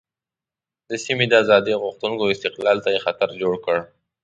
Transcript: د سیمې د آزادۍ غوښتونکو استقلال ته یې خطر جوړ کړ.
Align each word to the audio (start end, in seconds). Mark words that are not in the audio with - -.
د 0.89 0.91
سیمې 1.05 1.25
د 1.29 1.33
آزادۍ 1.43 1.73
غوښتونکو 1.83 2.31
استقلال 2.33 2.77
ته 2.85 2.89
یې 2.93 2.99
خطر 3.05 3.29
جوړ 3.41 3.53
کړ. 3.65 3.77